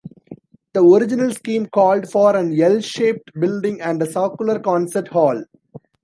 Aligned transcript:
The 0.73 0.79
original 0.83 1.31
scheme 1.31 1.67
called 1.67 2.09
for 2.11 2.35
an 2.35 2.59
L-shaped 2.59 3.39
building 3.39 3.81
and 3.81 4.01
a 4.01 4.11
circular 4.11 4.59
concert 4.59 5.09
hall. 5.09 5.43